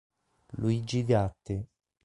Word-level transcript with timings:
Luigi 0.57 1.03
Gatti 1.05 1.61